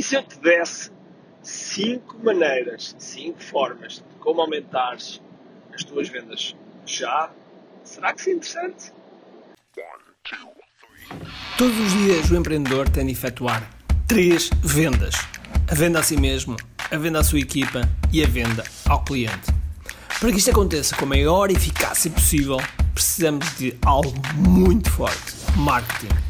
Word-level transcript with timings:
E 0.00 0.02
se 0.02 0.14
eu 0.14 0.22
te 0.22 0.38
desse 0.38 0.90
cinco 1.42 2.16
maneiras, 2.24 2.96
cinco 2.98 3.38
formas 3.42 3.96
de 3.96 4.18
como 4.18 4.40
aumentares 4.40 5.20
as 5.74 5.84
tuas 5.84 6.08
vendas 6.08 6.56
já, 6.86 7.28
será 7.84 8.14
que 8.14 8.20
isso 8.22 8.30
é 8.30 8.32
interessante? 8.32 8.92
Todos 11.58 11.78
os 11.78 11.92
dias 11.92 12.30
o 12.30 12.36
empreendedor 12.36 12.88
tem 12.88 13.04
de 13.04 13.12
efetuar 13.12 13.70
três 14.08 14.48
vendas: 14.62 15.16
a 15.70 15.74
venda 15.74 15.98
a 15.98 16.02
si 16.02 16.16
mesmo, 16.16 16.56
a 16.90 16.96
venda 16.96 17.20
à 17.20 17.22
sua 17.22 17.40
equipa 17.40 17.82
e 18.10 18.24
a 18.24 18.26
venda 18.26 18.64
ao 18.88 19.04
cliente. 19.04 19.52
Para 20.18 20.32
que 20.32 20.38
isto 20.38 20.50
aconteça 20.50 20.96
com 20.96 21.04
a 21.04 21.08
maior 21.08 21.50
eficácia 21.50 22.10
possível, 22.10 22.56
precisamos 22.94 23.54
de 23.58 23.76
algo 23.84 24.14
muito 24.34 24.90
forte: 24.90 25.34
marketing. 25.58 26.29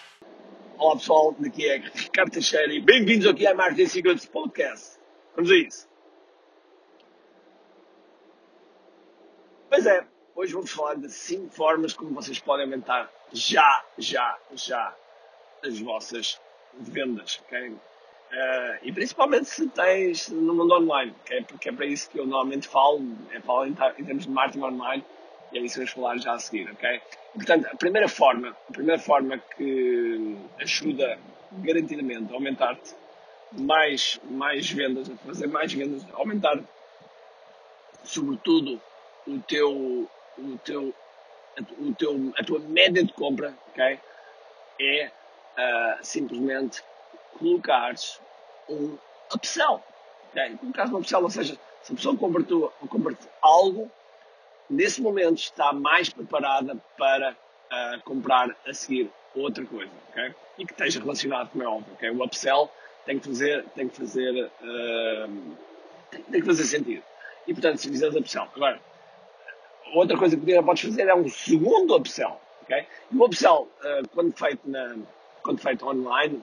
Olá 0.81 0.95
pessoal, 0.95 1.35
daqui 1.37 1.69
é 1.69 1.77
Ricardo 1.77 2.31
Teixeira 2.31 2.73
e 2.73 2.81
bem-vindos 2.81 3.27
ao 3.27 3.35
QI 3.35 3.53
Marketing 3.53 3.85
Secrets 3.85 4.25
Podcast. 4.25 4.97
Vamos 5.35 5.51
a 5.51 5.55
isso. 5.55 5.87
Pois 9.69 9.85
é, 9.85 10.03
hoje 10.33 10.53
vamos 10.53 10.71
falar 10.71 10.95
de 10.95 11.07
5 11.07 11.51
formas 11.51 11.93
como 11.93 12.15
vocês 12.15 12.39
podem 12.39 12.65
aumentar 12.65 13.13
já, 13.31 13.85
já, 13.95 14.35
já 14.55 14.97
as 15.63 15.79
vossas 15.79 16.41
vendas, 16.73 17.39
ok? 17.45 17.69
Uh, 17.69 17.77
e 18.81 18.91
principalmente 18.91 19.49
se 19.49 19.69
tens 19.69 20.29
no 20.29 20.55
mundo 20.55 20.73
online, 20.73 21.13
okay? 21.21 21.43
porque 21.43 21.69
é 21.69 21.71
para 21.71 21.85
isso 21.85 22.09
que 22.09 22.17
eu 22.17 22.25
normalmente 22.25 22.67
falo, 22.67 23.05
é 23.29 23.39
falo 23.39 23.67
em, 23.67 23.75
em 23.99 24.03
termos 24.03 24.25
de 24.25 24.31
marketing 24.31 24.63
online 24.63 25.05
e 25.51 25.57
é 25.57 25.67
vamos 25.67 25.91
falar 25.91 26.17
já 26.17 26.33
a 26.33 26.39
seguir, 26.39 26.69
ok? 26.71 27.01
portanto, 27.33 27.67
a 27.71 27.75
primeira 27.75 28.07
forma, 28.07 28.55
a 28.69 28.71
primeira 28.71 28.99
forma 28.99 29.37
que 29.55 30.37
ajuda 30.59 31.17
garantidamente 31.51 32.31
a 32.31 32.35
aumentar-te 32.35 32.95
mais, 33.51 34.19
mais 34.23 34.69
vendas, 34.69 35.09
a 35.09 35.15
fazer 35.17 35.47
mais 35.47 35.73
vendas, 35.73 36.05
a 36.13 36.17
aumentar 36.17 36.59
sobretudo 38.03 38.81
o 39.27 39.39
teu, 39.41 40.09
o 40.37 40.57
teu, 40.63 40.93
o 41.79 41.93
teu, 41.95 42.33
a 42.37 42.43
tua 42.43 42.59
média 42.59 43.03
de 43.03 43.13
compra, 43.13 43.53
ok? 43.69 43.99
É 44.79 45.07
uh, 45.07 46.03
simplesmente 46.05 46.81
colocares 47.37 48.19
um 48.69 48.97
upsell, 49.33 49.81
ok? 50.29 50.57
Colocares 50.57 50.91
um 50.91 50.97
upsell, 50.97 51.23
ou 51.23 51.29
seja, 51.29 51.57
se 51.83 51.91
a 51.91 51.95
pessoa 51.95 52.17
compra, 52.17 52.43
compra 52.89 53.17
algo, 53.41 53.91
nesse 54.71 55.01
momento 55.01 55.37
está 55.37 55.73
mais 55.73 56.09
preparada 56.09 56.75
para 56.97 57.31
uh, 57.31 58.01
comprar 58.03 58.55
a 58.65 58.73
seguir 58.73 59.11
outra 59.35 59.65
coisa, 59.65 59.91
ok? 60.09 60.33
E 60.57 60.65
que 60.65 60.71
esteja 60.71 60.99
relacionado, 60.99 61.49
como 61.51 61.63
é 61.63 61.67
óbvio, 61.67 61.93
ok? 61.93 62.09
O 62.09 62.23
upsell 62.23 62.71
tem 63.05 63.19
que 63.19 63.27
fazer, 63.27 63.65
tem 63.75 63.89
que 63.89 63.97
fazer, 63.97 64.45
uh, 64.45 65.57
tem, 66.09 66.23
tem, 66.23 66.41
que 66.41 66.47
fazer 66.47 66.63
sentido. 66.63 67.03
E 67.45 67.53
portanto, 67.53 67.77
se 67.77 67.89
fizeres 67.89 68.15
upsell, 68.15 68.47
agora, 68.55 68.79
outra 69.93 70.17
coisa 70.17 70.37
que 70.37 70.61
podes 70.61 70.83
fazer 70.83 71.07
é 71.07 71.15
um 71.15 71.27
segundo 71.27 71.95
upsell, 71.95 72.39
ok? 72.63 72.85
E 73.11 73.15
o 73.15 73.25
upsell, 73.25 73.69
uh, 73.83 74.07
quando 74.13 74.31
feito 74.37 74.69
na, 74.69 74.95
quando 75.43 75.59
feito 75.59 75.85
online, 75.85 76.41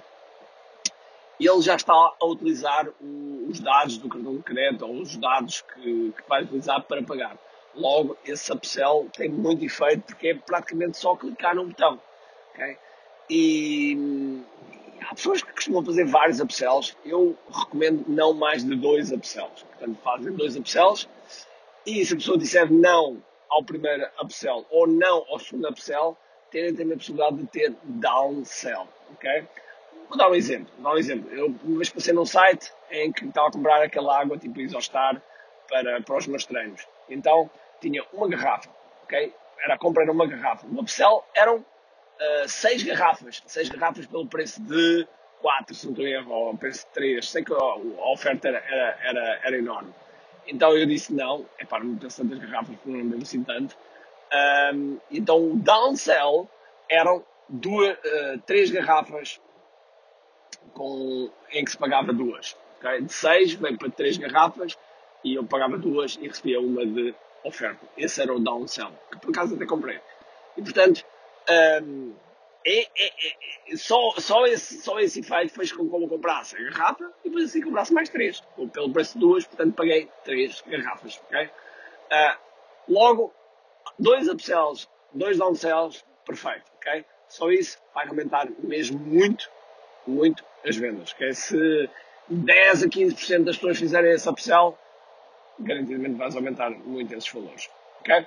ele 1.41 1.63
já 1.63 1.77
está 1.77 1.95
a 1.95 2.27
utilizar 2.27 2.89
o, 3.01 3.47
os 3.49 3.61
dados 3.61 3.97
do 3.97 4.09
cartão 4.09 4.37
de 4.37 4.43
crédito 4.43 4.85
ou 4.85 5.01
os 5.01 5.17
dados 5.17 5.63
que, 5.63 6.13
que 6.13 6.29
vai 6.29 6.43
utilizar 6.43 6.83
para 6.83 7.03
pagar. 7.03 7.39
Logo, 7.79 8.17
esse 8.25 8.53
upsell 8.53 9.09
tem 9.17 9.29
muito 9.29 9.65
efeito 9.65 10.03
porque 10.03 10.29
é 10.29 10.35
praticamente 10.35 10.99
só 10.99 11.15
clicar 11.15 11.55
num 11.55 11.69
botão. 11.69 12.01
Okay? 12.53 12.77
E, 13.31 14.43
há 15.09 15.15
pessoas 15.15 15.43
que 15.43 15.53
costumam 15.53 15.85
fazer 15.85 16.05
vários 16.05 16.41
upsells. 16.41 16.97
Eu 17.05 17.37
recomendo 17.51 18.05
não 18.09 18.35
mais 18.35 18.65
de 18.65 18.75
dois 18.75 19.13
upsells. 19.13 19.65
Portanto, 19.65 19.99
fazem 20.03 20.33
dois 20.33 20.57
upsells 20.57 21.09
e 21.87 22.05
se 22.05 22.13
a 22.13 22.17
pessoa 22.17 22.37
disser 22.37 22.71
não 22.71 23.23
ao 23.49 23.65
primeiro 23.65 24.07
upsell 24.21 24.67
ou 24.71 24.87
não 24.87 25.25
ao 25.29 25.39
segundo 25.39 25.69
upsell, 25.69 26.17
terem 26.51 26.75
também 26.75 26.95
a 26.95 26.97
possibilidade 26.97 27.37
de 27.37 27.47
ter 27.47 27.75
downsell, 27.83 28.89
ok? 29.13 29.45
Vou 30.09 30.17
dar 30.17 30.31
um 30.31 30.35
exemplo, 30.35 30.73
vou 30.77 30.85
dar 30.85 30.97
um 30.97 30.99
exemplo. 30.99 31.31
Eu 31.33 31.55
uma 31.65 31.77
vez 31.77 31.91
passei 31.91 32.13
num 32.13 32.27
site 32.27 32.73
em 32.91 33.13
que 33.13 33.27
estava 33.27 33.49
a 33.49 33.53
comprar 33.53 33.83
aquela 33.83 34.21
água 34.21 34.39
tipo 34.39 34.61
Isostar 34.61 35.23
para, 35.69 36.01
para 36.03 36.17
os 36.17 36.27
meus 36.27 36.45
treinos. 36.45 36.87
Então 37.09 37.51
tinha 37.81 38.05
uma 38.13 38.29
garrafa, 38.29 38.71
ok? 39.05 39.35
Era 39.61 39.75
a 39.75 39.79
compra 39.79 40.03
era 40.03 40.13
uma 40.13 40.27
garrafa. 40.27 40.67
No 40.67 40.81
upsell 40.81 41.25
eram 41.35 41.57
uh, 41.57 42.49
seis 42.49 42.83
garrafas, 42.83 43.43
seis 43.47 43.69
garrafas 43.69 44.07
pelo 44.07 44.27
preço 44.27 44.63
de 44.63 45.07
quatro, 45.41 45.75
se 45.75 45.87
não 45.87 45.93
estou 45.93 46.07
erro, 46.07 46.33
ou 46.33 46.57
preço 46.57 46.87
de 46.87 46.93
três. 46.93 47.29
Sei 47.29 47.45
que 47.45 47.53
a, 47.53 47.75
oferta 48.11 48.49
era, 48.49 48.59
era, 48.59 48.99
era, 49.03 49.41
era 49.45 49.59
enorme. 49.59 49.93
Então 50.47 50.77
eu 50.77 50.87
disse 50.87 51.13
não, 51.13 51.47
é 51.59 51.65
para 51.65 51.85
não 51.85 51.97
ter 51.97 52.13
tantas 52.13 52.39
garrafas, 52.39 52.77
porque 52.77 52.91
não 52.91 53.09
devo 53.09 53.23
assim 53.23 53.43
tanto. 53.45 53.77
Um, 54.75 54.99
então 55.11 55.53
o 55.53 55.57
downsell 55.57 56.49
eram 56.89 57.25
duas, 57.49 57.97
uh, 57.99 58.39
três 58.47 58.71
garrafas 58.71 59.41
com, 60.73 61.31
em 61.51 61.65
que 61.65 61.71
se 61.71 61.79
pagava 61.79 62.13
duas. 62.13 62.57
Okay? 62.79 63.03
De 63.03 63.13
seis 63.13 63.55
veio 63.55 63.79
para 63.79 63.91
três 63.91 64.17
garrafas 64.17 64.79
e 65.25 65.35
eu 65.35 65.45
pagava 65.45 65.77
duas 65.77 66.19
e 66.21 66.29
recebia 66.29 66.61
uma 66.61 66.85
de 66.87 67.15
oferta. 67.45 67.87
Esse 67.97 68.23
era 68.23 68.35
o 68.35 68.39
downsell, 68.39 68.93
que 69.11 69.19
por 69.19 69.31
acaso 69.31 69.55
até 69.55 69.67
comprei. 69.67 70.01
E 70.57 70.63
portanto, 70.63 71.05
um, 71.83 72.15
é, 72.67 72.81
é, 72.81 73.13
é, 73.69 73.77
só, 73.77 74.13
só, 74.19 74.47
esse, 74.47 74.83
só 74.83 74.99
esse 75.01 75.21
efeito 75.21 75.55
fez 75.55 75.73
com 75.73 75.89
que 75.89 75.95
eu 75.95 76.09
comprasse 76.09 76.57
a 76.57 76.63
garrafa 76.71 77.11
e 77.25 77.29
depois 77.29 77.47
assim 77.47 77.63
comprasse 77.63 77.93
mais 77.93 78.09
três. 78.09 78.43
Pelo 78.73 78.93
preço 78.93 79.15
de 79.15 79.21
duas, 79.21 79.47
portanto 79.47 79.75
paguei 79.75 80.09
três 80.25 80.63
garrafas. 80.67 81.21
Okay? 81.27 81.47
Uh, 81.47 82.39
logo, 82.89 83.33
dois 83.99 84.29
upsells, 84.29 84.89
dois 85.13 85.39
downsells, 85.39 86.05
perfeito, 86.27 86.65
ok? 86.77 87.05
Só 87.29 87.51
isso 87.51 87.79
vai 87.95 88.07
aumentar 88.09 88.49
mesmo 88.59 88.99
muito, 88.99 89.51
muito 90.07 90.45
as 90.67 90.77
vendas, 90.77 91.13
ok? 91.13 91.33
Se 91.33 91.91
10 92.29 92.83
a 92.83 92.89
15% 92.89 93.45
das 93.45 93.57
pessoas 93.57 93.79
fizerem 93.79 94.13
esse 94.13 94.29
upsell, 94.29 94.79
garantidamente 95.61 96.17
vais 96.17 96.37
aumentar 96.37 96.71
muito 96.71 97.15
esses 97.15 97.31
valores, 97.31 97.69
ok? 98.01 98.27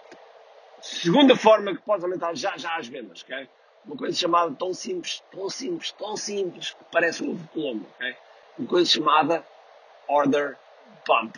Segunda 0.82 1.36
forma 1.36 1.76
que 1.76 1.82
podes 1.82 2.04
aumentar 2.04 2.36
já 2.36 2.58
já 2.58 2.76
as 2.76 2.88
vendas, 2.88 3.24
ok? 3.24 3.48
Uma 3.86 3.98
coisa 3.98 4.18
chamada 4.18 4.54
tão 4.56 4.74
simples, 4.74 5.24
tão 5.32 5.50
simples, 5.50 5.92
tão 5.92 6.18
simples, 6.18 6.72
que 6.72 6.84
parece 6.92 7.24
um 7.24 7.32
ovo 7.32 7.48
colombo, 7.50 7.86
ok? 7.96 8.16
Uma 8.58 8.68
coisa 8.68 8.90
chamada 8.90 9.46
order 10.08 10.58
bump. 11.08 11.38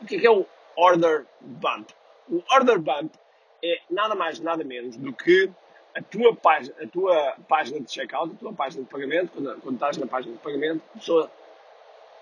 O 0.00 0.06
que 0.06 0.16
é, 0.16 0.20
que 0.20 0.26
é 0.26 0.30
o 0.30 0.46
order 0.76 1.26
bump? 1.40 1.90
O 2.28 2.42
order 2.52 2.78
bump 2.78 3.14
é 3.62 3.80
nada 3.90 4.14
mais, 4.14 4.40
nada 4.40 4.64
menos 4.64 4.96
do 4.96 5.12
que 5.12 5.50
a 5.94 6.02
tua 6.02 6.34
página, 6.34 6.74
a 6.82 6.86
tua 6.88 7.36
página 7.48 7.80
de 7.80 7.92
checkout, 7.92 8.34
a 8.34 8.38
tua 8.38 8.52
página 8.52 8.82
de 8.82 8.88
pagamento, 8.88 9.30
quando, 9.32 9.60
quando 9.60 9.74
estás 9.74 9.96
na 9.98 10.06
página 10.06 10.34
de 10.34 10.40
pagamento, 10.40 10.82
a 10.94 10.98
pessoa, 10.98 11.30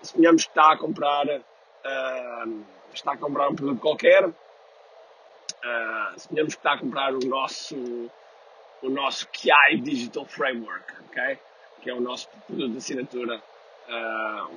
suponhamos 0.01 0.43
que 0.43 0.49
está 0.49 0.73
a 0.73 0.77
comprar, 0.77 1.25
uh, 1.27 2.63
está 2.95 3.13
a 3.13 3.17
comprar 3.17 3.49
um 3.49 3.55
produto 3.55 3.79
qualquer, 3.79 4.25
uh, 4.27 4.33
suponhamos 6.17 6.53
que 6.53 6.59
está 6.59 6.73
a 6.73 6.77
comprar 6.77 7.13
o 7.13 7.19
nosso, 7.19 7.75
o 8.81 8.89
nosso 8.89 9.27
KI 9.29 9.79
Digital 9.81 10.25
Framework, 10.25 10.93
ok? 11.09 11.37
Que 11.81 11.89
é 11.89 11.93
o 11.93 12.01
nosso 12.01 12.27
produto 12.47 12.71
de 12.71 12.77
assinatura, 12.77 13.41
uh, 13.87 14.47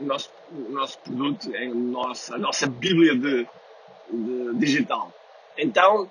o, 0.00 0.04
nosso, 0.04 0.30
o 0.50 0.70
nosso 0.70 0.98
produto, 1.00 1.54
é 1.54 1.66
a 1.66 1.74
nossa, 1.74 2.34
a 2.34 2.38
nossa 2.38 2.66
bíblia 2.66 3.14
de, 3.14 3.46
de 4.10 4.54
digital. 4.58 5.12
Então, 5.56 6.10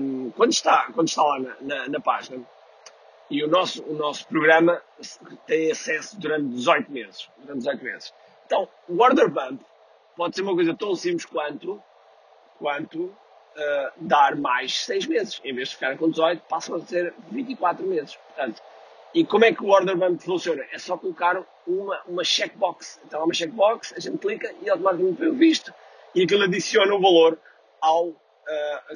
um, 0.00 0.30
quando, 0.30 0.52
está, 0.52 0.90
quando 0.92 1.08
está 1.08 1.22
lá 1.22 1.38
na, 1.38 1.56
na, 1.60 1.88
na, 1.88 2.00
página, 2.00 2.42
e 3.30 3.42
o 3.42 3.48
nosso, 3.48 3.82
o 3.84 3.94
nosso 3.94 4.26
programa 4.26 4.82
tem 5.46 5.70
acesso 5.70 6.18
durante 6.20 6.48
18 6.48 6.92
meses. 6.92 7.28
Durante 7.38 7.58
18 7.58 7.84
meses. 7.84 8.14
Então, 8.46 8.68
o 8.88 9.02
order 9.02 9.30
bump 9.30 9.62
pode 10.16 10.34
ser 10.34 10.42
uma 10.42 10.54
coisa 10.54 10.74
tão 10.74 10.94
simples 10.94 11.24
quanto, 11.24 11.82
quanto 12.58 13.04
uh, 13.04 13.92
dar 13.96 14.36
mais 14.36 14.84
6 14.84 15.06
meses. 15.06 15.40
Em 15.44 15.54
vez 15.54 15.68
de 15.68 15.74
ficar 15.74 15.96
com 15.96 16.10
18, 16.10 16.42
passam 16.48 16.76
a 16.76 16.80
ser 16.80 17.14
24 17.30 17.86
meses. 17.86 18.16
Portanto, 18.16 18.62
E 19.14 19.26
como 19.26 19.44
é 19.44 19.52
que 19.52 19.62
o 19.62 19.68
order 19.68 19.96
bump 19.96 20.22
funciona? 20.22 20.64
É 20.72 20.78
só 20.78 20.96
colocar 20.96 21.44
uma, 21.66 22.00
uma 22.06 22.24
checkbox. 22.24 23.00
Então 23.04 23.20
há 23.20 23.24
uma 23.24 23.34
checkbox, 23.34 23.92
a 23.94 24.00
gente 24.00 24.18
clica 24.18 24.54
e 24.62 24.70
automaticamente 24.70 25.24
o 25.26 25.34
visto 25.34 25.72
e 26.14 26.22
aquilo 26.22 26.44
adiciona 26.44 26.94
o 26.94 27.00
valor 27.00 27.38
ao, 27.80 28.08
uh, 28.08 28.16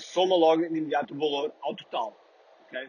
soma 0.00 0.36
logo 0.36 0.62
de 0.62 0.68
imediato 0.68 1.14
o 1.14 1.18
valor 1.18 1.52
ao 1.62 1.74
total. 1.74 2.16
Okay? 2.66 2.88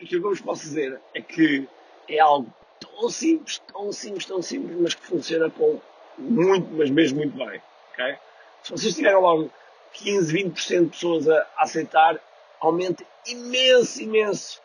Aquilo 0.00 0.20
que 0.20 0.26
eu 0.26 0.30
vos 0.30 0.40
posso 0.40 0.62
dizer 0.62 1.00
é 1.14 1.20
que 1.20 1.68
é 2.08 2.18
algo 2.18 2.52
tão 2.80 3.08
simples, 3.08 3.58
tão 3.58 3.92
simples, 3.92 4.26
tão 4.26 4.42
simples, 4.42 4.76
mas 4.80 4.94
que 4.94 5.06
funciona 5.06 5.50
com 5.50 5.80
muito, 6.18 6.72
mas 6.72 6.90
mesmo 6.90 7.18
muito 7.18 7.36
bem. 7.36 7.60
Okay? 7.92 8.16
Se 8.62 8.72
vocês 8.72 8.94
tiverem 8.94 9.20
logo 9.20 9.50
15, 9.92 10.32
20% 10.32 10.84
de 10.84 10.90
pessoas 10.90 11.28
a 11.28 11.46
aceitar, 11.58 12.18
aumenta 12.60 13.04
imenso, 13.26 14.02
imenso 14.02 14.62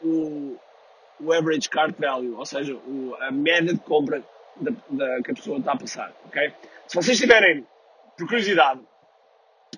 o, 0.00 0.58
o 1.20 1.32
average 1.32 1.68
cart 1.68 1.94
value, 1.98 2.36
ou 2.36 2.46
seja, 2.46 2.74
o, 2.74 3.16
a 3.20 3.30
média 3.30 3.72
de 3.72 3.80
compra 3.80 4.22
da, 4.56 4.70
da, 4.90 5.22
que 5.22 5.30
a 5.30 5.34
pessoa 5.34 5.58
está 5.58 5.72
a 5.72 5.78
passar. 5.78 6.12
Okay? 6.26 6.52
Se 6.86 6.96
vocês 6.96 7.18
tiverem, 7.18 7.66
por 8.16 8.26
curiosidade, 8.26 8.80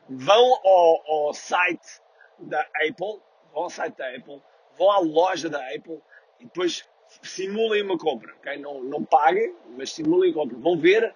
vão 0.08 0.61
ao, 0.64 1.26
ao 1.26 1.34
site 1.34 2.00
da 2.38 2.61
Apple, 2.61 3.20
vão 3.52 3.64
ao 3.64 3.70
site 3.70 3.96
da 3.96 4.08
Apple, 4.08 4.43
vão 4.76 4.90
à 4.90 4.99
loja 4.99 5.49
da 5.49 5.61
Apple 5.75 6.00
e 6.40 6.44
depois 6.44 6.84
simulem 7.23 7.83
uma 7.83 7.99
compra. 7.99 8.33
Okay? 8.41 8.59
Não, 8.59 8.83
não 8.83 9.05
paguem, 9.05 9.55
mas 9.77 9.93
simulem 9.93 10.33
compra. 10.33 10.56
Vão 10.59 10.77
ver 10.79 11.15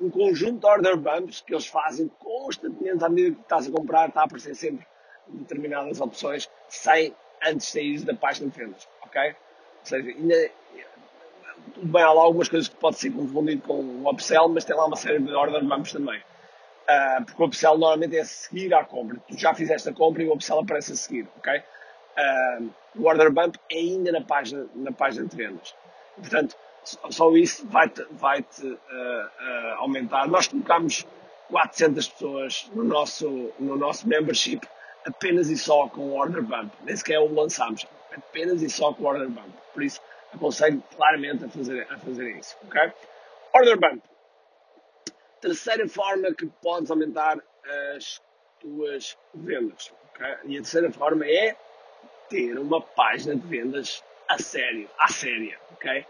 um 0.00 0.10
conjunto 0.10 0.60
de 0.60 0.66
order 0.66 0.96
bumps 0.96 1.40
que 1.40 1.52
eles 1.52 1.66
fazem 1.66 2.08
constantemente 2.18 3.04
à 3.04 3.08
medida 3.08 3.34
que 3.34 3.42
estás 3.42 3.66
a 3.66 3.70
comprar, 3.70 4.08
está 4.08 4.20
a 4.20 4.24
aparecer 4.24 4.54
sempre 4.54 4.86
determinadas 5.26 6.00
opções 6.00 6.48
sem 6.68 7.14
antes 7.44 7.68
sair 7.68 8.00
da 8.02 8.14
página 8.14 8.50
de 8.50 8.58
vendas. 8.58 8.88
Ok? 9.02 9.20
Ou 9.20 9.34
seja, 9.82 10.08
ainda, 10.08 10.50
tudo 11.74 11.86
bem, 11.86 12.02
há 12.02 12.12
lá 12.12 12.22
algumas 12.22 12.48
coisas 12.48 12.68
que 12.68 12.76
pode 12.76 12.98
ser 12.98 13.10
confundido 13.10 13.62
com 13.62 13.74
o 13.74 14.10
upsell, 14.10 14.48
mas 14.48 14.64
tem 14.64 14.76
lá 14.76 14.86
uma 14.86 14.96
série 14.96 15.18
de 15.18 15.32
order 15.32 15.64
bumps 15.64 15.92
também. 15.92 16.20
Uh, 16.20 17.24
porque 17.24 17.42
o 17.42 17.46
upsell 17.46 17.76
normalmente 17.76 18.16
é 18.16 18.24
seguir 18.24 18.72
à 18.72 18.84
compra. 18.84 19.18
Tu 19.28 19.36
já 19.36 19.52
fizeste 19.54 19.88
a 19.88 19.92
compra 19.92 20.22
e 20.22 20.28
o 20.28 20.32
upsell 20.32 20.60
aparece 20.60 20.92
a 20.92 20.96
seguir, 20.96 21.28
ok? 21.36 21.62
Uh, 22.18 22.70
o 22.96 23.06
order 23.06 23.30
bump 23.30 23.56
é 23.70 23.76
ainda 23.78 24.10
na 24.10 24.20
página, 24.20 24.66
na 24.74 24.90
página 24.90 25.26
de 25.26 25.36
vendas. 25.36 25.74
Portanto, 26.16 26.56
só 26.82 27.30
isso 27.36 27.66
vai-te 27.68 28.04
vai 28.10 28.40
uh, 28.40 28.66
uh, 28.66 29.28
aumentar. 29.76 30.26
Nós 30.26 30.48
colocamos 30.48 31.06
400 31.48 32.08
pessoas 32.08 32.70
no 32.74 32.84
nosso, 32.84 33.52
no 33.58 33.76
nosso 33.76 34.08
membership 34.08 34.60
apenas 35.06 35.48
e 35.48 35.56
só 35.56 35.88
com 35.88 36.02
o 36.02 36.14
order 36.16 36.42
bump. 36.42 36.72
Nem 36.82 36.96
sequer 36.96 37.18
o 37.18 37.32
lançamos. 37.32 37.86
Apenas 38.14 38.62
e 38.62 38.70
só 38.70 38.92
com 38.92 39.04
o 39.04 39.06
order 39.06 39.28
bump. 39.28 39.50
Por 39.72 39.82
isso, 39.82 40.00
aconselho 40.32 40.82
claramente 40.96 41.44
a 41.44 41.48
fazer, 41.48 41.86
a 41.90 41.98
fazer 41.98 42.36
isso. 42.36 42.56
ok? 42.64 42.92
Order 43.54 43.78
bump. 43.78 44.02
Terceira 45.40 45.88
forma 45.88 46.34
que 46.34 46.46
podes 46.62 46.90
aumentar 46.90 47.38
as 47.96 48.20
tuas 48.60 49.16
vendas. 49.34 49.92
Okay? 50.14 50.34
E 50.46 50.58
a 50.58 50.62
terceira 50.62 50.90
forma 50.90 51.24
é 51.24 51.56
ter 52.28 52.58
uma 52.58 52.80
página 52.80 53.34
de 53.34 53.46
vendas 53.46 54.02
a 54.28 54.38
sério, 54.38 54.88
à 54.98 55.08
séria, 55.08 55.56
ok? 55.72 56.04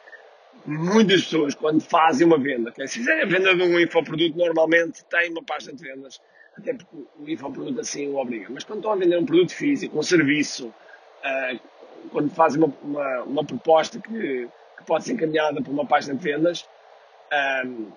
muitas 0.67 1.25
pessoas, 1.25 1.55
quando 1.55 1.81
fazem 1.81 2.27
uma 2.27 2.39
venda, 2.39 2.71
okay? 2.71 2.87
se 2.87 2.99
fizerem 2.99 3.23
a 3.23 3.27
venda 3.27 3.55
de 3.55 3.63
um 3.63 3.79
infoproduto, 3.79 4.37
normalmente 4.37 5.05
têm 5.05 5.31
uma 5.31 5.43
página 5.43 5.75
de 5.75 5.83
vendas, 5.83 6.21
até 6.57 6.75
porque 6.75 6.97
o 7.19 7.29
infoproduto 7.29 7.81
assim 7.81 8.09
o 8.09 8.17
obriga. 8.17 8.47
Mas 8.51 8.65
quando 8.65 8.81
estão 8.81 8.93
a 8.93 8.97
vender 8.97 9.19
um 9.19 9.27
produto 9.27 9.55
físico, 9.55 9.99
um 9.99 10.03
serviço, 10.03 10.69
uh, 10.69 11.61
quando 12.11 12.31
fazem 12.31 12.63
uma, 12.63 12.75
uma, 12.83 13.23
uma 13.23 13.45
proposta 13.45 14.01
que, 14.01 14.49
que, 14.77 14.85
pode 14.87 15.05
ser 15.05 15.13
encaminhada 15.13 15.63
por 15.63 15.71
uma 15.71 15.87
página 15.87 16.15
de 16.15 16.23
vendas, 16.23 16.69
um, 17.67 17.91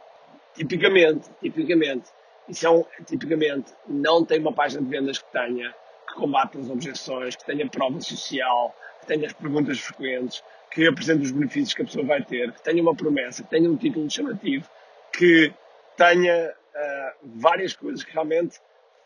tipicamente, 0.56 1.30
tipicamente, 1.42 2.10
isso 2.48 2.66
é 2.66 2.70
um, 2.70 2.84
tipicamente 3.06 3.72
não 3.88 4.26
tem 4.26 4.40
uma 4.40 4.54
página 4.54 4.82
de 4.82 4.90
vendas 4.90 5.18
que 5.20 5.32
tenha, 5.32 5.74
que 6.12 6.20
combate 6.20 6.58
as 6.58 6.70
objeções, 6.70 7.36
que 7.36 7.46
tenha 7.46 7.68
prova 7.70 8.00
social, 8.02 8.76
que 9.00 9.08
tenha 9.08 9.28
as 9.28 9.34
perguntas 9.34 9.80
frequentes, 9.80 10.44
que 10.70 10.88
apresente 10.88 11.24
os 11.24 11.32
benefícios 11.32 11.74
que 11.74 11.82
a 11.82 11.86
pessoa 11.86 12.06
vai 12.06 12.24
ter, 12.24 12.52
que 12.52 12.62
tenha 12.64 12.82
uma 12.82 12.96
promessa, 12.96 13.44
que 13.44 13.50
tenha 13.50 13.70
um 13.70 13.76
título 13.76 14.10
chamativo, 14.10 14.70
que 15.12 15.54
tenha 15.98 16.50
uh, 16.50 17.30
várias 17.36 17.74
coisas 17.76 18.04
que 18.04 18.14
realmente 18.14 18.60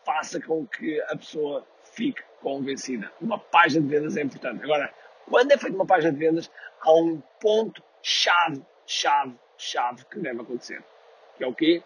faça 0.04 0.40
com 0.40 0.66
que 0.66 1.00
a 1.02 1.16
pessoa 1.16 1.66
fique 1.82 2.22
convencida. 2.40 3.10
Uma 3.20 3.38
página 3.38 3.84
de 3.84 3.88
vendas 3.88 4.16
é 4.16 4.22
importante. 4.22 4.62
Agora, 4.62 4.92
quando 5.28 5.50
é 5.50 5.58
feita 5.58 5.74
uma 5.74 5.86
página 5.86 6.12
de 6.12 6.18
vendas, 6.18 6.50
há 6.80 6.92
um 6.94 7.20
ponto 7.40 7.82
chave, 8.02 8.62
chave, 8.86 9.34
chave 9.56 10.04
que 10.04 10.20
deve 10.20 10.40
acontecer. 10.40 10.82
Que 11.36 11.44
é 11.44 11.46
o 11.46 11.54
quê? 11.54 11.82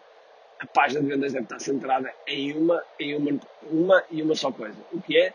A 0.61 0.67
página 0.67 1.01
de 1.01 1.07
vendas 1.07 1.33
deve 1.33 1.45
estar 1.45 1.59
centrada 1.59 2.13
em 2.27 2.55
uma, 2.55 2.83
em 2.99 3.15
uma, 3.15 3.39
uma 3.63 4.03
e 4.11 4.21
uma 4.21 4.35
só 4.35 4.51
coisa. 4.51 4.77
O 4.93 5.01
que 5.01 5.17
é? 5.17 5.33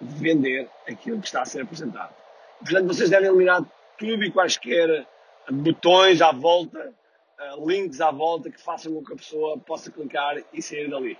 Vender 0.00 0.68
aquilo 0.88 1.20
que 1.20 1.26
está 1.26 1.42
a 1.42 1.44
ser 1.44 1.62
apresentado. 1.62 2.14
Portanto, 2.60 2.86
vocês 2.86 3.10
devem 3.10 3.28
eliminar 3.28 3.64
tudo 3.98 4.22
e 4.22 4.30
quaisquer 4.30 5.04
botões 5.50 6.22
à 6.22 6.30
volta, 6.30 6.94
uh, 7.40 7.68
links 7.68 8.00
à 8.00 8.12
volta 8.12 8.50
que 8.50 8.60
façam 8.60 8.94
com 8.94 9.04
que 9.04 9.12
a 9.12 9.16
pessoa 9.16 9.58
possa 9.58 9.90
clicar 9.90 10.40
e 10.52 10.62
sair 10.62 10.88
dali. 10.88 11.18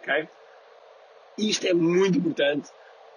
Ok? 0.00 0.28
Isto 1.38 1.68
é 1.68 1.74
muito 1.74 2.18
importante 2.18 2.70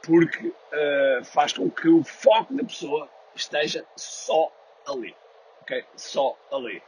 porque 0.04 0.50
uh, 0.50 1.26
faz 1.26 1.52
com 1.54 1.68
que 1.72 1.90
o 1.90 2.04
foco 2.04 2.54
da 2.54 2.64
pessoa 2.64 3.10
esteja 3.36 3.84
só 3.96 4.52
ali. 4.88 5.16
Ok? 5.62 5.84
Só 5.96 6.38
ali. 6.52 6.80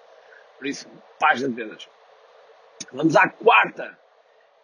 Por 0.59 0.67
isso, 0.67 0.87
página 1.19 1.49
de 1.49 1.55
vendas. 1.55 1.89
Vamos 2.91 3.15
à 3.15 3.27
quarta 3.29 3.97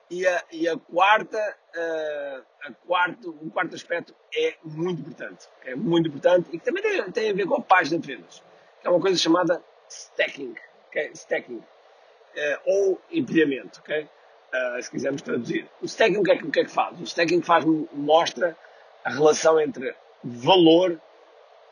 e 0.09 0.27
a, 0.27 0.43
e 0.51 0.67
a 0.67 0.77
quarta, 0.77 1.57
uh, 1.75 2.45
a 2.63 2.73
quarto, 2.85 3.29
o 3.29 3.49
quarto 3.49 3.75
aspecto 3.75 4.13
é 4.35 4.55
muito 4.63 4.99
importante. 5.01 5.47
É 5.63 5.73
muito 5.73 6.09
importante 6.09 6.49
e 6.51 6.59
que 6.59 6.65
também 6.65 6.83
tem, 6.83 7.11
tem 7.11 7.29
a 7.29 7.33
ver 7.33 7.45
com 7.45 7.55
a 7.55 7.61
página 7.61 7.97
de 7.97 8.07
vendas. 8.07 8.43
Que 8.81 8.87
é 8.87 8.89
uma 8.89 8.99
coisa 8.99 9.17
chamada 9.17 9.63
stacking. 9.89 10.53
Okay? 10.89 11.11
Stacking. 11.13 11.57
Uh, 11.57 12.59
ou 12.65 13.01
empilhamento. 13.09 13.79
Okay? 13.79 14.03
Uh, 14.03 14.81
se 14.81 14.91
quisermos 14.91 15.21
traduzir. 15.21 15.69
O 15.81 15.85
stacking 15.85 16.17
o 16.17 16.23
que, 16.23 16.31
é 16.31 16.37
que, 16.37 16.45
o 16.45 16.51
que 16.51 16.59
é 16.59 16.65
que 16.65 16.71
faz? 16.71 16.99
O 16.99 17.03
stacking 17.03 17.41
faz, 17.41 17.63
mostra 17.93 18.57
a 19.05 19.09
relação 19.09 19.59
entre 19.61 19.95
valor 20.21 20.99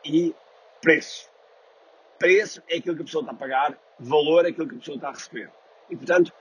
e 0.02 0.34
preço. 0.80 1.28
Preço 2.18 2.62
é 2.68 2.78
aquilo 2.78 2.96
que 2.96 3.02
a 3.02 3.04
pessoa 3.04 3.22
está 3.22 3.32
a 3.32 3.36
pagar, 3.36 3.78
valor 3.98 4.46
é 4.46 4.48
aquilo 4.48 4.68
que 4.68 4.76
a 4.76 4.78
pessoa 4.78 4.96
está 4.96 5.08
a 5.08 5.12
receber. 5.12 5.50
E, 5.90 5.96
portanto, 5.96 6.32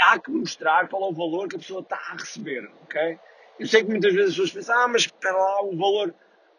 há 0.00 0.18
que 0.18 0.30
mostrar 0.30 0.88
qual 0.88 1.02
é 1.02 1.06
o 1.06 1.12
valor 1.12 1.48
que 1.48 1.56
a 1.56 1.58
pessoa 1.58 1.80
está 1.80 1.96
a 1.96 2.12
receber, 2.12 2.70
ok? 2.84 3.18
Eu 3.58 3.66
sei 3.66 3.82
que 3.82 3.90
muitas 3.90 4.14
vezes 4.14 4.30
as 4.30 4.36
pessoas 4.36 4.52
pensam, 4.52 4.80
ah, 4.80 4.88
mas 4.88 5.02
espera 5.02 5.36
lá, 5.36 5.62
o 5.62 5.76
valor, 5.76 6.14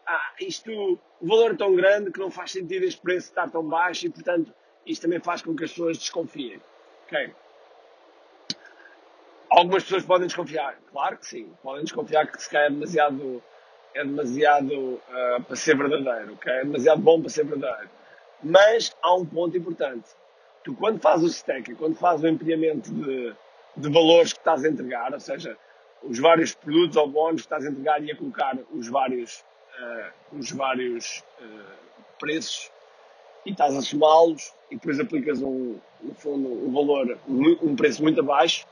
ah, 0.06 0.34
isto, 0.40 0.72
o 1.20 1.28
valor 1.28 1.52
é 1.52 1.56
tão 1.56 1.76
grande 1.76 2.12
que 2.12 2.20
não 2.20 2.30
faz 2.30 2.52
sentido 2.52 2.84
este 2.84 3.02
preço 3.02 3.30
estar 3.30 3.50
tão 3.50 3.64
baixo 3.64 4.06
e, 4.06 4.10
portanto, 4.10 4.54
isto 4.86 5.02
também 5.02 5.20
faz 5.20 5.42
com 5.42 5.56
que 5.56 5.64
as 5.64 5.72
pessoas 5.72 5.98
desconfiem, 5.98 6.62
ok? 7.06 7.34
Algumas 9.50 9.84
pessoas 9.84 10.06
podem 10.06 10.28
desconfiar, 10.28 10.78
claro 10.92 11.18
que 11.18 11.26
sim, 11.26 11.52
podem 11.64 11.84
desconfiar 11.84 12.28
que 12.28 12.42
se 12.42 12.50
calhar 12.50 12.68
é 12.68 12.70
demasiado, 12.72 13.44
é 13.94 14.04
demasiado 14.04 14.74
uh, 14.74 15.44
para 15.46 15.56
ser 15.56 15.76
verdadeiro, 15.76 16.34
ok? 16.34 16.52
É 16.52 16.64
demasiado 16.64 17.02
bom 17.02 17.20
para 17.20 17.30
ser 17.30 17.46
verdadeiro. 17.46 17.90
Mas 18.44 18.96
há 19.02 19.14
um 19.16 19.26
ponto 19.26 19.58
importante 19.58 20.10
tu 20.64 20.74
quando 20.76 21.00
fazes 21.00 21.26
o 21.26 21.30
stack, 21.30 21.76
quando 21.76 21.96
fazes 21.96 22.24
o 22.24 22.28
empenhamento 22.28 22.92
de, 22.92 23.34
de 23.76 23.90
valores 23.90 24.34
que 24.34 24.40
estás 24.40 24.64
a 24.64 24.68
entregar, 24.68 25.14
ou 25.14 25.20
seja, 25.20 25.58
os 26.04 26.20
vários 26.20 26.54
produtos 26.54 26.98
ou 26.98 27.08
bónus 27.08 27.42
que 27.42 27.46
estás 27.48 27.66
a 27.66 27.70
entregar 27.70 28.04
e 28.04 28.12
a 28.12 28.16
colocar 28.16 28.58
os 28.72 28.88
vários, 28.88 29.44
uh, 29.80 30.38
os 30.38 30.52
vários 30.52 31.24
uh, 31.40 32.04
preços 32.20 32.72
e 33.46 33.52
estás 33.52 33.76
a 33.76 33.82
somá-los 33.82 34.54
e 34.70 34.76
depois 34.76 35.00
aplicas 35.00 35.42
um, 35.42 35.78
no 36.02 36.14
fundo 36.16 36.48
um 36.48 36.72
valor, 36.72 37.18
um 37.28 37.76
preço 37.76 38.02
muito 38.02 38.20
abaixo, 38.20 38.66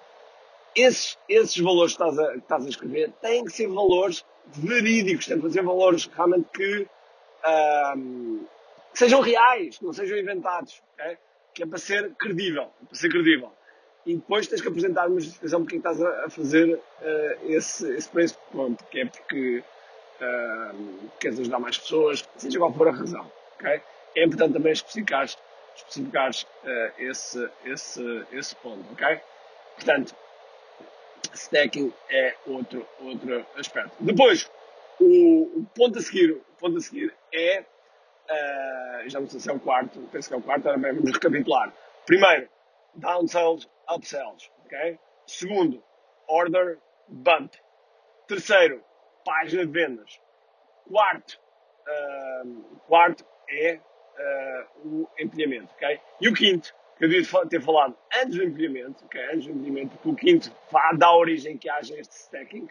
esses, 0.75 1.17
esses 1.27 1.57
valores 1.57 1.95
que 1.95 2.03
estás, 2.03 2.19
a, 2.19 2.31
que 2.33 2.37
estás 2.37 2.65
a 2.65 2.69
escrever 2.69 3.11
têm 3.21 3.43
que 3.43 3.51
ser 3.51 3.67
valores 3.67 4.23
verídicos, 4.47 5.25
têm 5.25 5.39
que 5.41 5.51
ser 5.51 5.63
valores 5.63 6.05
realmente 6.05 6.47
que, 6.53 6.81
uh, 6.81 8.47
que 8.91 8.99
sejam 8.99 9.21
reais, 9.21 9.77
que 9.77 9.85
não 9.85 9.93
sejam 9.93 10.17
inventados. 10.17 10.81
Okay? 10.93 11.17
Que 11.59 11.63
é 11.63 11.67
para 11.67 11.77
ser 11.77 12.15
credível, 12.15 12.67
para 12.87 12.95
ser 12.95 13.09
credível. 13.09 13.51
E 14.05 14.15
depois 14.15 14.47
tens 14.47 14.61
que 14.61 14.67
apresentar 14.69 15.09
uma 15.09 15.19
justificação 15.19 15.61
porque 15.61 15.75
estás 15.75 16.01
a 16.01 16.29
fazer 16.29 16.73
uh, 16.73 17.51
esse, 17.51 17.85
esse 17.95 18.07
preço, 18.07 18.37
porque 18.49 18.99
é 19.01 19.05
porque 19.05 19.63
uh, 20.21 21.09
queres 21.19 21.37
ajudar 21.37 21.59
mais 21.59 21.77
pessoas, 21.77 22.23
seja 22.37 22.57
qual 22.59 22.73
for 22.73 22.87
a 22.87 22.91
razão. 22.91 23.29
Okay? 23.55 23.81
É 24.15 24.23
importante 24.23 24.53
também 24.53 24.71
especificar, 24.71 25.25
especificar 25.75 26.31
uh, 26.31 26.91
esse, 26.97 27.49
esse, 27.65 28.25
esse 28.31 28.55
ponto. 28.55 28.89
Okay? 28.93 29.19
Portanto, 29.75 30.15
stacking 31.33 31.91
é 32.09 32.35
outro, 32.47 32.87
outro 33.01 33.45
aspecto. 33.57 33.91
Depois, 33.99 34.49
o, 34.97 35.59
o, 35.59 35.65
ponto 35.75 35.99
a 35.99 36.01
seguir, 36.01 36.31
o 36.31 36.41
ponto 36.57 36.77
a 36.77 36.81
seguir 36.81 37.13
é 37.33 37.65
já 39.07 39.19
não 39.19 39.27
sei 39.27 39.39
se 39.39 39.49
é 39.49 39.53
o 39.53 39.59
quarto, 39.59 39.99
penso 40.11 40.29
que 40.29 40.35
é 40.35 40.37
o 40.37 40.41
quarto, 40.41 40.69
agora 40.69 40.93
vamos 40.93 41.11
recapitular. 41.11 41.73
Primeiro, 42.05 42.49
downsells, 42.95 43.67
upsells, 43.89 44.51
ok? 44.65 44.99
Segundo, 45.25 45.83
order 46.27 46.79
bump. 47.07 47.53
Terceiro, 48.27 48.83
página 49.25 49.65
de 49.65 49.71
vendas. 49.71 50.19
Quarto, 50.87 51.39
uh, 51.87 52.79
quarto 52.87 53.25
é 53.49 53.79
uh, 53.79 54.87
o 54.87 55.09
empilhamento, 55.19 55.73
ok? 55.75 55.99
E 56.21 56.29
o 56.29 56.33
quinto, 56.33 56.73
que 56.97 57.05
eu 57.05 57.09
devia 57.09 57.45
ter 57.47 57.61
falado 57.61 57.97
antes 58.21 58.37
do 58.37 58.43
empilhamento, 58.43 59.05
ok? 59.05 59.21
Antes 59.25 59.45
do 59.45 59.51
empilhamento, 59.51 59.97
porque 59.97 60.09
o 60.09 60.15
quinto 60.15 60.51
dá 60.97 61.15
origem 61.15 61.57
que 61.57 61.69
haja 61.69 61.97
este 61.99 62.15
stacking, 62.15 62.67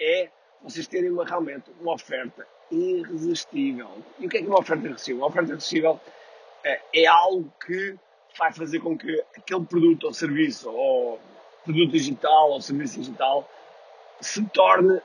é 0.00 0.30
vocês 0.62 0.86
terem 0.86 1.10
uma, 1.10 1.24
realmente 1.24 1.70
uma 1.80 1.94
oferta 1.94 2.46
irresistível. 2.70 3.90
E 4.18 4.26
o 4.26 4.28
que 4.28 4.38
é 4.38 4.42
que 4.42 4.48
uma 4.48 4.58
oferta 4.58 4.86
irresistível? 4.86 5.22
Uma 5.22 5.28
oferta 5.28 5.50
irresistível 5.50 6.00
é, 6.64 6.80
é 6.94 7.06
algo 7.06 7.50
que 7.64 7.96
vai 8.38 8.52
fazer 8.52 8.80
com 8.80 8.96
que 8.96 9.24
aquele 9.36 9.64
produto 9.64 10.04
ou 10.04 10.12
serviço, 10.12 10.70
ou 10.70 11.20
produto 11.64 11.92
digital 11.92 12.50
ou 12.50 12.60
serviço 12.60 13.00
digital, 13.00 13.48
se 14.20 14.44
torne 14.46 15.00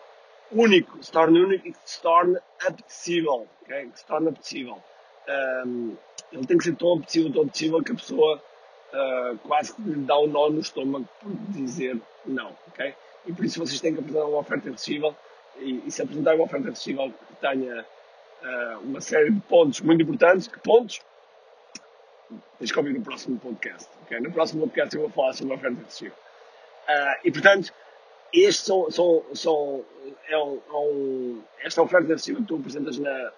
único, 0.51 1.01
se 1.03 1.11
torne 1.11 1.39
único 1.39 1.67
e 1.67 1.75
se 1.85 2.01
torne 2.01 2.37
apetecível, 2.65 3.47
okay? 3.61 3.89
se 3.93 4.05
torne 4.05 4.29
apetecível. 4.29 4.77
Um, 5.65 5.95
ele 6.31 6.45
tem 6.45 6.57
que 6.57 6.63
ser 6.63 6.75
tão 6.75 6.93
apetecível, 6.93 7.31
tão 7.31 7.43
apetecível 7.43 7.83
que 7.83 7.91
a 7.91 7.95
pessoa 7.95 8.43
uh, 8.93 9.37
quase 9.39 9.73
que 9.73 9.81
lhe 9.81 10.05
dá 10.05 10.19
um 10.19 10.27
nó 10.27 10.49
no 10.49 10.59
estômago 10.59 11.07
por 11.19 11.31
dizer 11.49 11.99
não, 12.25 12.55
ok? 12.67 12.93
E 13.25 13.33
por 13.33 13.45
isso 13.45 13.59
vocês 13.59 13.79
têm 13.79 13.93
que 13.93 13.99
apresentar 13.99 14.25
uma 14.25 14.39
oferta 14.39 14.67
irresistível 14.67 15.15
e, 15.57 15.83
e 15.85 15.91
se 15.91 16.01
apresentar 16.01 16.35
uma 16.35 16.45
oferta 16.45 16.67
irresistível 16.67 17.11
que 17.27 17.35
tenha 17.35 17.81
uh, 17.81 18.79
uma 18.81 19.01
série 19.01 19.31
de 19.31 19.39
pontos 19.41 19.81
muito 19.81 20.01
importantes, 20.03 20.47
que 20.47 20.59
pontos? 20.59 21.01
Tens 22.59 22.71
que 22.71 22.77
ouvir 22.77 22.93
no 22.93 23.01
próximo 23.01 23.39
podcast, 23.39 23.89
ok? 24.03 24.19
No 24.19 24.31
próximo 24.31 24.61
podcast 24.61 24.95
eu 24.95 25.01
vou 25.01 25.09
falar 25.09 25.33
sobre 25.33 25.53
a 25.53 25.57
oferta 25.57 25.77
irresistível. 25.79 26.15
Uh, 26.87 27.27
e 27.27 27.31
portanto, 27.31 27.73
estes 28.33 28.65
são, 28.65 28.89
são, 28.89 29.23
são 29.33 29.85
é 30.27 30.37
um, 30.37 30.61
é 30.69 30.73
um, 30.73 31.43
esta 31.63 31.81
oferta 31.81 32.07
irresistível 32.07 32.41
que 32.41 32.47
tu 32.47 32.55
apresentas 32.55 32.97
na, 32.97 33.31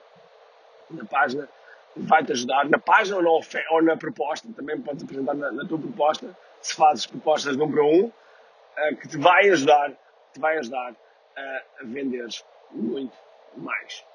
na 0.91 1.05
página 1.05 1.50
vai-te 1.96 2.32
ajudar 2.32 2.67
na 2.70 2.79
página 2.79 3.17
ou 3.17 3.24
na, 3.24 3.29
ou 3.72 3.82
na 3.82 3.98
proposta, 3.98 4.48
também 4.55 4.79
podes 4.82 5.03
apresentar 5.03 5.36
na, 5.36 5.51
na, 5.51 5.65
tua 5.65 5.77
proposta, 5.77 6.36
se 6.62 6.75
fazes 6.75 7.05
propostas 7.05 7.55
um 7.55 7.72
para 7.72 7.84
um, 7.84 8.05
uh, 8.05 8.96
que 9.00 9.08
te 9.08 9.17
vai 9.17 9.50
ajudar, 9.50 9.91
te 10.34 10.39
vai 10.39 10.58
ajudar 10.58 10.96
a 11.36 11.84
venderes 11.84 12.46
muito 12.72 13.16
mais. 13.58 14.06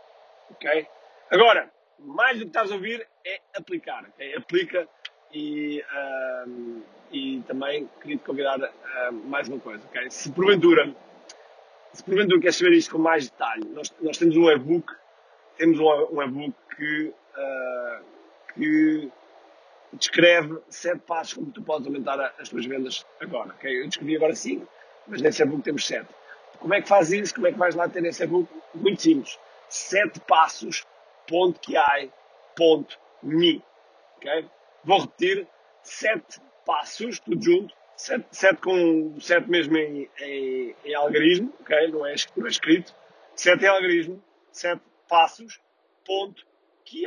Ok? 0.50 0.86
Agora, 1.30 1.70
mais 1.98 2.38
do 2.38 2.44
que 2.44 2.50
estás 2.50 2.70
a 2.70 2.74
ouvir 2.74 3.06
é 3.24 3.40
aplicar. 3.54 4.04
Okay? 4.14 4.34
Aplica 4.34 4.88
e, 5.32 5.84
um, 6.46 6.82
e 7.10 7.42
também 7.46 7.88
queria 8.00 8.16
te 8.16 8.24
convidar 8.24 8.58
a 8.62 9.12
mais 9.12 9.48
uma 9.48 9.60
coisa. 9.60 9.84
Okay? 9.88 10.10
Se 10.10 10.30
porventura, 10.32 10.94
se 11.92 12.02
porventura 12.02 12.40
queres 12.40 12.56
saber 12.56 12.72
isto 12.72 12.92
com 12.92 12.98
mais 12.98 13.28
detalhe, 13.28 13.64
nós, 13.68 13.94
nós 14.00 14.16
temos 14.16 14.36
um 14.36 14.50
e-book, 14.50 14.92
temos 15.56 15.78
um 15.78 16.22
e-book 16.22 16.54
que, 16.76 17.08
uh, 17.08 18.04
que 18.54 19.12
descreve 19.92 20.58
sete 20.68 21.00
passos 21.00 21.34
como 21.34 21.50
tu 21.50 21.62
podes 21.62 21.86
aumentar 21.86 22.34
as 22.38 22.48
tuas 22.48 22.64
vendas 22.66 23.06
agora. 23.20 23.50
Okay? 23.54 23.82
Eu 23.82 23.88
descrevi 23.88 24.16
agora 24.16 24.34
cinco, 24.34 24.68
mas 25.06 25.20
nesse 25.20 25.42
e-book 25.42 25.62
temos 25.62 25.86
sete. 25.86 26.08
Como 26.60 26.74
é 26.74 26.82
que 26.82 26.88
faz 26.88 27.12
isso? 27.12 27.34
Como 27.34 27.46
é 27.46 27.52
que 27.52 27.58
vais 27.58 27.74
lá 27.74 27.88
ter 27.88 28.04
esse 28.04 28.24
e-book? 28.24 28.48
Muito 28.74 29.02
simples. 29.02 29.38
Sete 29.68 30.20
passos.ki.me. 30.20 30.82
Ok? 34.16 34.50
Vou 34.84 35.00
repetir. 35.00 35.46
Sete 35.82 36.40
passos, 36.64 37.20
tudo 37.20 37.42
junto. 37.42 37.74
Sete, 37.96 38.26
sete 38.30 38.60
com 38.60 39.18
sete 39.20 39.50
mesmo 39.50 39.76
em, 39.76 40.08
em, 40.20 40.74
em 40.84 40.94
algarismo, 40.94 41.52
ok? 41.60 41.88
Não 41.88 42.06
é, 42.06 42.14
não 42.36 42.46
é 42.46 42.48
escrito. 42.48 42.94
Sete 43.34 43.64
em 43.64 43.68
algarismo. 43.68 44.22
Sete 44.52 44.82
passos. 45.08 45.60
Ponto. 46.04 46.46
Ki. 46.84 47.04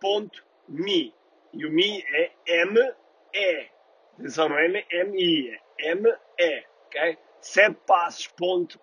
Ponto. 0.00 0.44
Me. 0.68 1.14
E 1.52 1.66
o 1.66 1.70
me 1.70 2.02
é 2.12 2.32
M-E. 2.46 2.90
Atenção, 3.34 3.77
é 4.20 4.86
é 4.90 5.00
M-E, 5.92 6.66
ok? 6.86 7.18
Sete 7.40 7.76
passos.ki.me, 7.86 8.80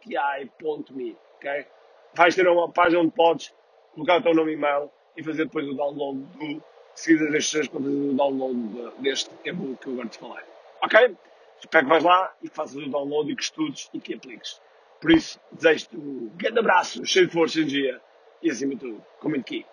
ok? 1.36 1.66
Vais 2.14 2.36
ter 2.36 2.48
uma 2.48 2.72
página 2.72 3.02
onde 3.02 3.12
podes 3.12 3.54
colocar 3.94 4.20
o 4.20 4.24
teu 4.24 4.34
nome 4.34 4.52
e 4.52 4.54
e-mail 4.56 4.90
e 5.18 5.24
fazer 5.24 5.46
depois 5.46 5.68
o 5.68 5.74
download 5.74 6.20
do, 6.20 6.64
seguida 6.94 7.30
destes 7.32 7.68
para 7.68 7.82
fazer 7.82 7.90
o 7.90 8.14
download 8.14 8.94
deste 9.00 9.30
e-book 9.44 9.82
que 9.82 9.88
eu 9.88 9.94
agora 9.94 10.08
te 10.08 10.18
falei. 10.18 10.44
Ok? 10.82 11.18
Espero 11.60 11.86
que 11.86 11.90
vais 11.90 12.04
lá 12.04 12.34
e 12.42 12.50
que 12.50 12.56
faças 12.56 12.76
o 12.76 12.90
download 12.90 13.32
e 13.32 13.36
que 13.36 13.44
estudes 13.44 13.90
e 13.94 14.00
que 14.00 14.14
apliques. 14.14 14.62
Por 15.02 15.12
isso, 15.12 15.40
desejo-te 15.52 15.98
um 15.98 16.32
grande 16.36 16.60
abraço, 16.60 17.06
cheio 17.06 17.28
de 17.28 17.34
força, 17.34 17.60
energia 17.60 18.02
e 18.42 18.50
acima 18.50 18.76
de 18.76 18.82
tudo, 18.82 19.06
comente 19.20 19.42
aqui. 19.42 19.66